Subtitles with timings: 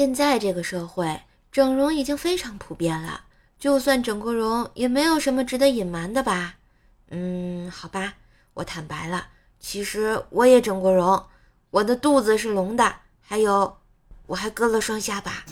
[0.00, 1.20] 现在这个社会，
[1.52, 3.24] 整容已经非常普遍了，
[3.58, 6.54] 就算整过容，也没有什么值得隐瞒的吧？
[7.10, 8.14] 嗯，好吧，
[8.54, 9.26] 我坦白了，
[9.58, 11.22] 其实我也整过容，
[11.68, 13.76] 我的肚子是隆的，还有，
[14.28, 15.44] 我还割了双下巴。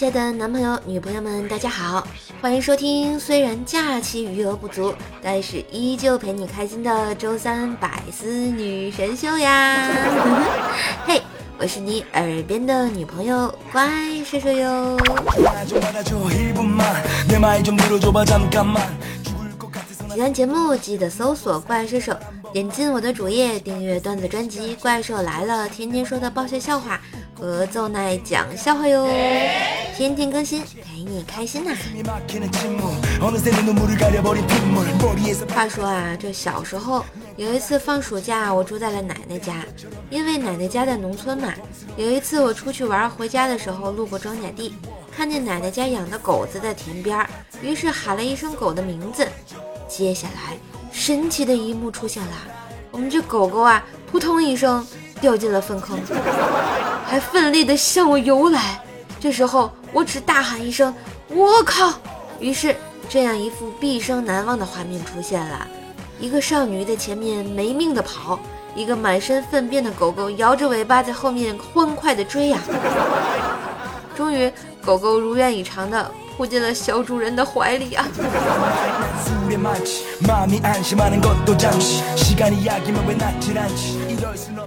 [0.00, 2.08] 亲爱的男朋友、女朋友们，大家好，
[2.40, 3.20] 欢迎收听。
[3.20, 9.90] 虽然假期余额不足，但是依旧陪你开心的周三百思女神秀呀！
[11.04, 11.20] 嘿，
[11.58, 13.90] 我是你耳边的女朋友，乖
[14.24, 14.98] 射手哟。
[20.14, 22.16] 喜欢节目记得搜索“怪兽手”，
[22.52, 27.00] 点进我的主页订阅段子专辑《怪兽来了》，天天说的爆笑笑话。
[27.38, 29.08] 和奏奈讲笑话哟，
[29.96, 31.74] 天天更新陪你开心呐。
[35.48, 37.02] 话说啊，这小时候
[37.36, 39.64] 有一次放暑假，我住在了奶奶家，
[40.10, 41.54] 因为奶奶家在农村嘛。
[41.96, 44.74] 有一次我出去玩，回家的时候路过庄稼地，
[45.10, 47.26] 看见奶奶家养的狗子在田边，
[47.62, 49.26] 于是喊了一声狗的名字。
[49.88, 50.58] 接下来
[50.90, 52.32] 神奇的一幕出现了，
[52.90, 54.86] 我们这狗狗啊，扑通一声。
[55.20, 56.00] 掉进了粪坑，
[57.04, 58.80] 还奋力的向我游来。
[59.20, 60.94] 这时候，我只大喊一声
[61.28, 61.92] ：“我靠！”
[62.40, 62.74] 于是，
[63.06, 65.66] 这样一副毕生难忘的画面出现了：
[66.18, 68.40] 一个少女在前面没命的跑，
[68.74, 72.58] 一个满身粪便的狗狗摇着尾巴在后面欢快的追呀。
[74.16, 74.50] 终于，
[74.82, 78.08] 狗狗如愿以偿的扑进了小主人的怀里啊！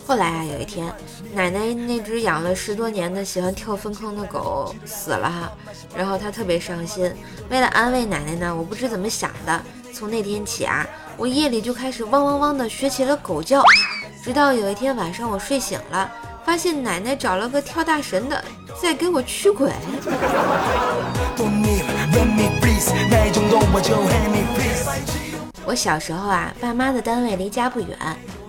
[0.06, 0.94] 后来啊，有一天，
[1.34, 5.52] 奶奶那只养了十多年的喜欢跳粪坑的狗死了，
[5.98, 7.12] 然后她特别伤心。
[7.50, 9.60] 为了安慰奶奶呢，我不知怎么想的，
[9.92, 10.86] 从那天起啊，
[11.18, 13.64] 我夜里就开始汪汪汪的学起了狗叫。
[14.24, 16.12] 直到有一天晚上，我睡醒了，
[16.46, 18.46] 发现奶奶找了个跳大神的
[18.82, 19.72] 在给我驱鬼。
[25.66, 27.98] 我小时候啊，爸妈的单位离家不远。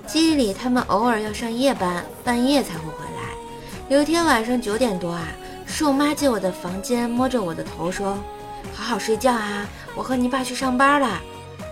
[0.07, 3.23] 记忆里，他们偶尔要上夜班，半夜才会回来。
[3.89, 5.27] 有一天晚上九点多啊，
[5.67, 8.19] 瘦妈进我的房间，摸着我的头说
[8.75, 11.21] ：“好好睡觉啊，我和你爸去上班了。”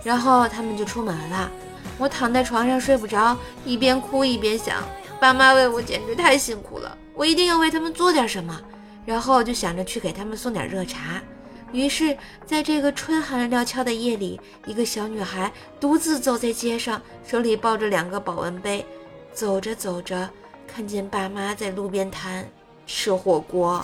[0.03, 1.51] 然后他们就出门了。
[1.97, 4.77] 我躺在床上睡不着，一边哭一边想：
[5.19, 8.59] 爸妈为我简直太辛苦了，我一定要为他们做点什么。
[9.05, 11.21] 然后就想着去给他们送点热茶。
[11.73, 12.15] 于是，
[12.45, 18.85] 在这个春寒料峭的夜里，一个小女孩独自走在街上，手里抱着两个保温杯。
[19.33, 20.29] 走着走着，
[20.65, 22.47] 看见爸妈在路边摊
[22.87, 23.83] 吃火锅。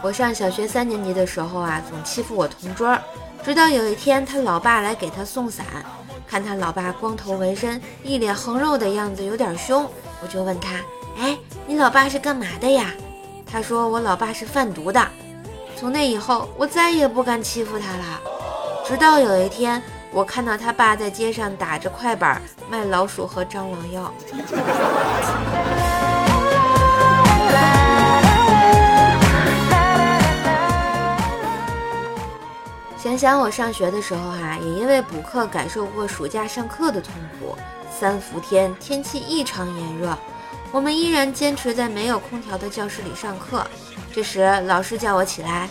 [0.00, 2.98] 我上小学三年级的时候啊，总欺负我同桌，
[3.48, 5.64] 直到有一天他老爸来给他送伞。
[6.26, 9.90] 看他老爸光头纹身，一脸横肉的样子，有点凶。
[10.20, 10.74] 我就问他
[11.18, 11.34] ：“哎，
[11.66, 12.92] 你老爸是干嘛的呀？”
[13.50, 15.02] 他说：“我老爸是贩毒的。”
[15.74, 18.20] 从那以后，我再也不敢欺负他了。
[18.86, 19.82] 直到有一天，
[20.12, 24.12] 我看到他爸在街上打着快板卖老鼠和蟑螂药。
[33.18, 37.56] 想我上学的时候哈，也因为补课感受过暑假上课的痛苦。
[37.90, 40.16] 三伏天，天气异常炎热，
[40.70, 43.66] 我们依然坚持在没有空调的教室里上课。
[44.12, 45.68] 这时，老师叫我起来：“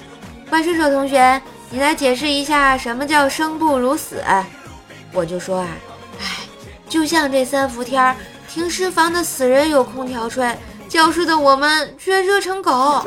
[0.49, 4.21] 怪射手同学，你来解释一下什么叫生不如死。”
[5.13, 5.67] 我就说啊，
[6.19, 6.25] 哎，
[6.89, 8.13] 就像这三伏天，
[8.49, 10.53] 停尸房的死人有空调吹，
[10.89, 13.05] 教室的我们却热成狗。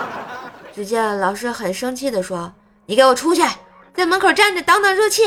[0.74, 2.50] 只见老师很生气地说。
[2.90, 3.40] 你给我出去，
[3.94, 5.22] 在门口站着挡挡热气。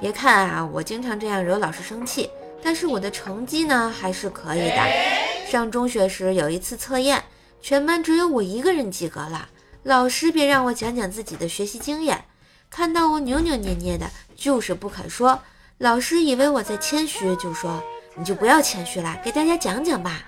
[0.00, 2.30] 别看啊，我经常这样惹老师生气，
[2.62, 4.76] 但是我的成绩呢还是可以的。
[5.48, 7.24] 上中学时有一次测验，
[7.60, 9.48] 全班只有我一个人及格了。
[9.82, 12.24] 老师便让我讲讲自己的学习经验，
[12.70, 15.40] 看到我扭扭捏捏的，就是不肯说。
[15.78, 17.82] 老师以为我在谦虚，就说
[18.14, 20.22] ：“你就不要谦虚了，给大家讲讲吧。”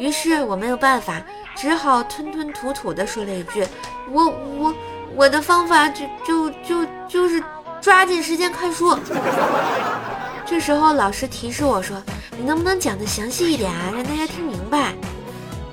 [0.00, 1.20] 于是我没有办法，
[1.54, 3.66] 只好吞吞吐吐地说了一句
[4.10, 4.74] ：“我我
[5.14, 7.42] 我的方法就就就就是
[7.82, 8.98] 抓紧时间看书。
[10.46, 12.02] ”这时候老师提示我说
[12.34, 14.94] ：“你能不能讲的详细一点啊，让大家听明白？”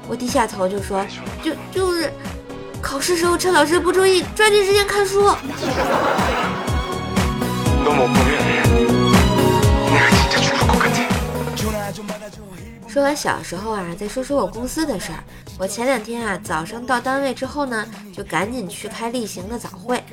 [0.10, 1.06] 我低下头就说，
[1.42, 2.12] 就就是
[2.82, 5.34] 考试时候趁老师不注意，抓紧时间看书。
[12.98, 15.24] 说完小时候啊，再说说我公司的事儿。
[15.60, 20.04] 我前两天啊，早上到单位之后呢，就赶紧去开例行的早会。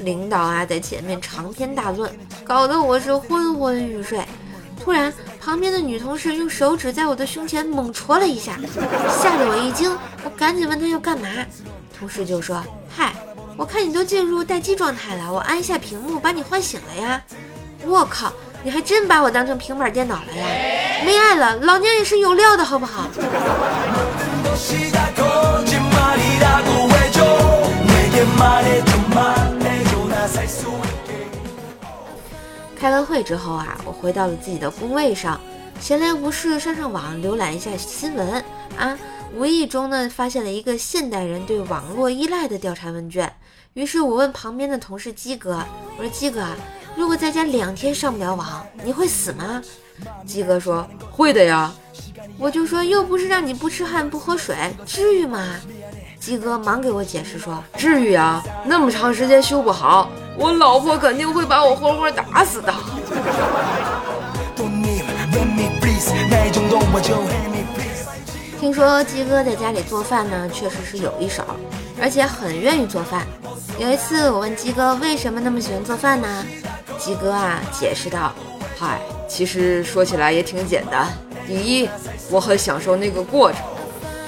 [0.00, 2.14] 领导啊，在前面长篇大论，
[2.44, 4.22] 搞得我是昏昏欲睡。
[4.78, 5.10] 突然，
[5.40, 8.58] 旁边的女同事用手指在我的胸前猛戳了一下，
[9.22, 9.90] 吓得我一惊。
[10.22, 11.26] 我赶紧问她要干嘛，
[11.98, 12.62] 同事就说
[12.94, 13.14] ：“嗨，
[13.56, 17.24] 我看你都进入待机状态了，我按一下屏幕把你唤醒了呀。”
[17.86, 18.30] 我靠，
[18.64, 20.46] 你还真把我当成平板电脑了呀？
[21.04, 23.10] 没爱了，老娘也是有料的，好不好？
[32.74, 35.38] 开完会之后啊，我回到了自己的工位上，
[35.78, 38.42] 闲来无事上上网浏览一下新闻
[38.78, 38.98] 啊，
[39.34, 43.30] 无意中呢发现了一个现代人对网络依赖的调查问卷。
[43.74, 45.62] 于是我问旁边的同事鸡哥
[45.98, 46.46] ：“我说鸡哥，
[46.96, 49.62] 如果在家两天上不了网，你会死吗？”
[50.26, 51.72] 鸡哥说：“会的呀。”
[52.38, 54.56] 我就说：“又不是让你不吃饭不喝水，
[54.86, 55.56] 至于吗？”
[56.18, 62.74] 鸡哥忙给我解释说：“至于啊，那么长时间修不好。”我老婆肯定会把我活活打死的。
[68.58, 71.44] 听说鸡哥在家里做饭呢，确实是有一手，
[72.00, 73.24] 而且很愿意做饭。
[73.78, 76.44] 有一次我问鸡哥为什么那么喜欢做饭呢？
[77.04, 78.32] 鸡哥啊解释道
[78.80, 78.98] ：“嗨，
[79.28, 81.06] 其实说起来也挺简单。
[81.46, 81.86] 第一，
[82.30, 83.60] 我很享受那个过程，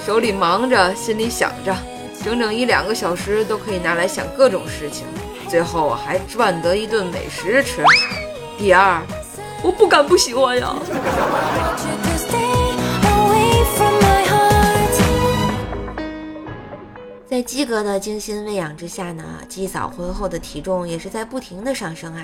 [0.05, 1.75] 手里忙着，心里想着，
[2.23, 5.07] 整整一两个小时都可以拿来想各种事情。”
[5.49, 7.83] 最后还赚得一顿美食吃。
[8.59, 9.01] 第二，
[9.63, 10.75] 我不敢不喜欢呀。
[17.27, 22.23] 在鸡哥的精心喂养之下呢，鸡嫂婚后的体重也是在不停的上升啊。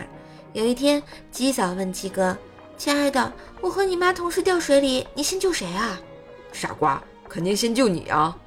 [0.53, 1.01] 有一天，
[1.31, 2.37] 鸡嫂问鸡哥
[2.77, 5.99] ：“亲爱的，我和你妈同时掉水里，你先救谁啊？”
[6.53, 8.37] 傻瓜，肯定先救你啊！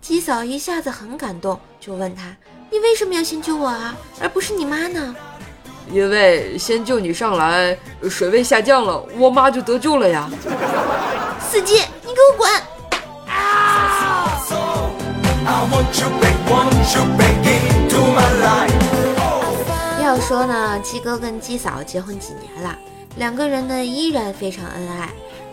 [0.00, 2.36] 鸡嫂一下子很感动，就问他。
[2.72, 5.14] 你为什么要先救我啊，而不是你妈呢？
[5.92, 7.78] 因为先救你上来，
[8.10, 10.28] 水位下降了，我妈就得救了呀。
[11.48, 12.50] 司机，你给我滚！
[20.14, 22.78] 要说呢，鸡哥跟鸡嫂结婚几年了，
[23.16, 25.10] 两个人呢依然非常恩爱。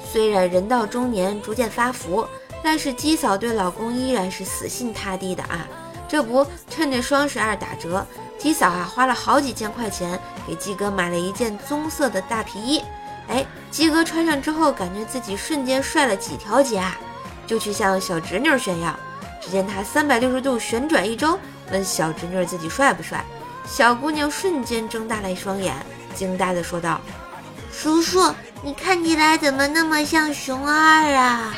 [0.08, 2.24] 虽然人到中年逐渐发福，
[2.62, 5.68] 但是鸡嫂对老公依然是死心塌地的啊。
[6.08, 8.06] 这不，趁着双十二打折，
[8.38, 12.84] 鸡嫂啊花了好几千块钱给鸡哥买了一件棕色的大皮衣。
[13.30, 16.96] 哎，鸡哥穿上之后，感觉自己瞬间帅了几条街啊，
[17.48, 18.96] 就去向小侄女炫耀。
[19.42, 21.40] 只见他三百六十度旋转一周，
[21.72, 23.25] 问小侄女自己帅不帅。
[23.73, 25.73] 小姑娘瞬间睁大了一双眼，
[26.13, 27.00] 惊呆的说道
[27.71, 28.19] ：“叔叔，
[28.62, 31.53] 你看起来怎么那么像熊二啊？”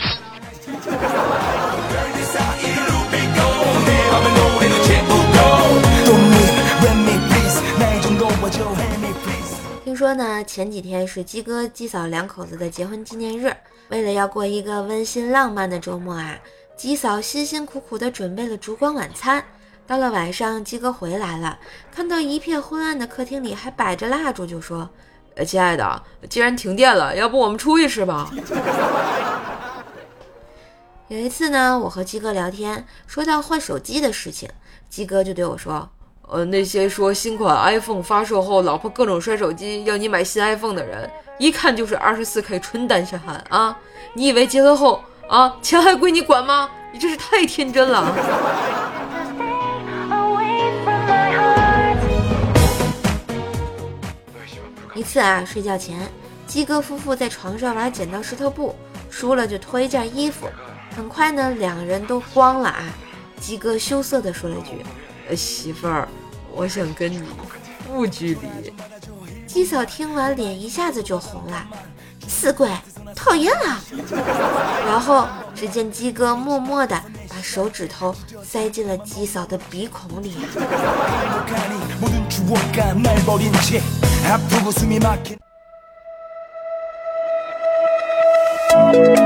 [9.84, 13.52] 听说呢，前几天是鸡哥鸡嫂两口子的结婚纪念日。
[13.90, 16.38] 为了要过一个温馨浪漫的周末啊，
[16.78, 19.44] 鸡嫂辛辛苦苦的准备了烛光晚餐。
[19.86, 21.60] 到了晚上，鸡哥回来了，
[21.94, 24.90] 看到一片昏暗的客厅里还摆着蜡烛，就说
[25.36, 28.32] ：“呃，亲爱的，既然停电了，要不我们出去吃吧？”
[31.10, 34.50] 有一次呢，我和鸡哥聊天，说到换手机的事情，
[34.90, 35.88] 鸡哥就对我说
[36.30, 43.78] ：“呃，那些说新款 iPhone 发售后老婆各种摔手机，要你买新 iPhone 的人，一看就是二十四 K 纯单身汉啊！
[44.14, 46.70] 你以为结婚后啊，钱还归你管吗？
[46.94, 48.92] 你真是太天真了。”
[55.04, 56.00] 次啊，睡觉前，
[56.48, 58.76] 鸡哥夫妇在床上玩剪刀石头布，
[59.10, 60.48] 输了就脱一件衣服。
[60.96, 62.84] 很快呢，两个人都光了啊！
[63.40, 64.86] 鸡哥羞涩地说了一句
[65.36, 66.08] ：“媳妇儿，
[66.54, 67.22] 我想跟你
[67.88, 68.74] 不距离。”
[69.46, 71.68] 鸡嫂听完，脸一下子就红了，
[72.28, 72.70] 死鬼，
[73.16, 73.82] 讨厌了。
[74.86, 80.36] 然后只见鸡哥默默地把手指头塞进了鸡嫂的鼻孔里。
[84.32, 85.38] 앞으로 숨이 막힌
[88.74, 89.23] thank you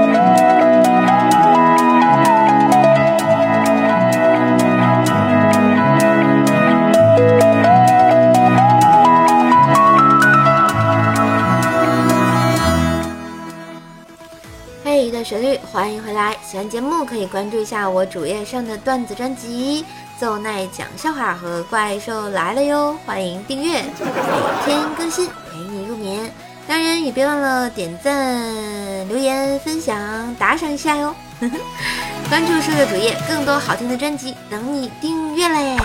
[15.71, 19.85] 欢迎回来，喜欢节目可以关注一下我主页上的段子专辑。
[20.17, 26.31] 奏奈讲笑话和怪兽来了哟，欢迎订阅，每天更新陪你入眠。
[26.67, 31.13] 当然也别忘了点赞、留言、分享、打赏一下哟。
[32.29, 35.77] 关注数字主页，更多好听的专辑等你订阅嘞。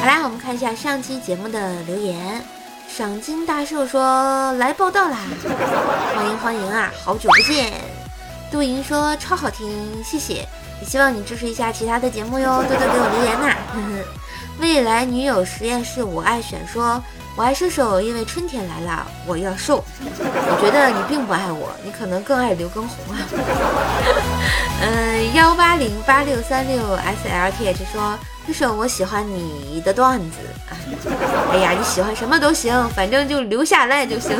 [0.00, 2.42] 好啦，我们看一下上期节目的留言。
[2.88, 5.18] 赏金大寿说来报道啦，
[6.16, 7.72] 欢迎欢迎啊，好久不见。
[8.50, 10.46] 杜莹说超好听，谢谢。
[10.80, 13.54] 也希望你支持一下其他的节目哟， 多多给我留言呐。
[14.58, 17.00] 未来女友实验室，我爱选说，
[17.36, 19.84] 我爱射手，因为春天来了，我要瘦。
[20.00, 23.18] 我觉得你并不爱我，你可能更爱刘畊宏啊。
[24.82, 28.18] 嗯，幺八零八六三六 S L T H 说。
[28.48, 30.38] 这首我喜欢你的段子！
[31.52, 34.34] 哎呀，你喜欢什么都行，反正就留下来就行。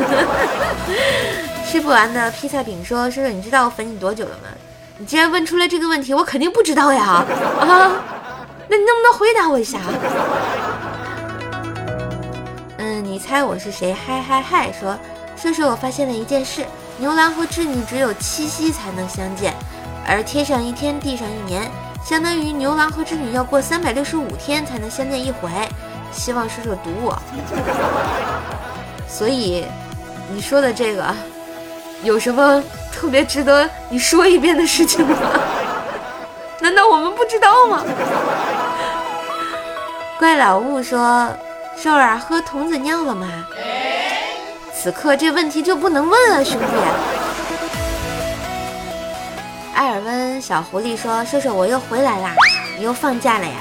[1.69, 4.49] 吃不完的披萨饼说：“叔叔，你知道我粉你多久了吗？
[4.97, 7.23] 你既然问出来这个问题，我肯定不知道呀！
[7.59, 7.91] 啊，
[8.67, 9.77] 那你能不能回答我一下？
[12.79, 13.93] 嗯，你猜我是谁？
[13.93, 14.71] 嗨嗨嗨！
[14.71, 14.97] 说，
[15.37, 16.65] 叔叔，我发现了一件事：
[16.97, 19.53] 牛郎和织女只有七夕才能相见，
[20.07, 21.69] 而天上一天，地上一年。
[22.03, 25.49] 相当于牛郎和织女要过三百六十五天才能相见一回，
[26.11, 27.17] 希望叔叔读我。
[29.07, 29.65] 所以
[30.31, 31.05] 你说的这个
[32.03, 35.15] 有什么特别值得你说一遍的事情吗？
[36.61, 37.83] 难道我们不知道吗？
[40.17, 41.29] 怪老物说
[41.77, 43.27] ：“瘦儿喝童子尿了吗？”
[44.73, 46.65] 此刻这问题就不能问了，兄弟。
[49.79, 52.35] 艾尔温小狐狸说：“瘦瘦，我又回来啦，
[52.77, 53.55] 你又放假了呀？”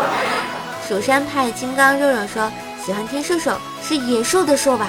[0.88, 2.50] 蜀山派金刚肉肉说
[2.82, 4.86] ：“喜欢听瘦瘦，是野兽的兽吧？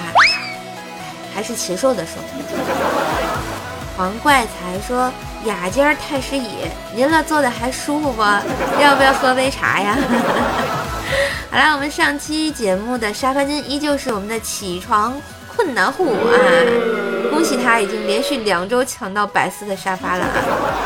[1.34, 2.12] 还是禽兽的兽？”
[3.98, 5.12] 黄怪才说
[5.44, 8.22] ：“雅间太师椅，您了坐的还舒服不？
[8.80, 9.94] 要不要喝杯茶呀？”
[11.52, 15.14] 好了，我们上期节目的沙发君依旧是我们的起床。
[15.54, 16.16] 困难户啊！
[17.28, 20.32] 恭喜他已经连续两周抢到百思的沙发了啊！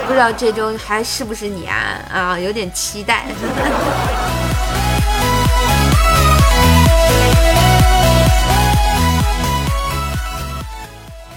[0.07, 2.01] 不知道这周还是不是你啊？
[2.13, 3.27] 啊，有点期待。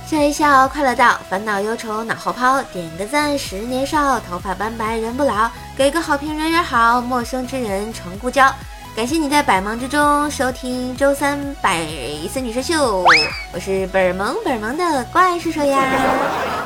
[0.05, 2.61] 笑一笑，快乐到，烦恼忧愁脑后抛。
[2.71, 5.49] 点个赞，十年少，头发斑白人不老。
[5.75, 8.49] 给个好评，人缘好，陌生之人成故交。
[8.97, 11.85] 感谢你在百忙之中收听周三百
[12.27, 13.05] 思女神秀，
[13.53, 15.85] 我是本萌本萌的怪叔叔呀，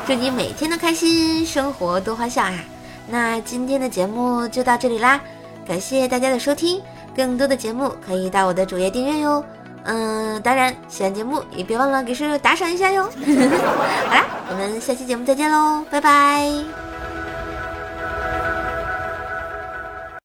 [0.06, 2.54] 祝你每天都开心，生活多欢笑啊！
[3.06, 5.20] 那今天的节目就到这里啦，
[5.68, 6.80] 感谢大家的收听，
[7.14, 9.44] 更多的节目可以到我的主页订阅哟。
[9.84, 13.02] 嗯，当然喜欢节目也别忘了给叔叔打赏一下哟。
[14.08, 16.91] 好啦，我们下期节目再见喽，拜拜。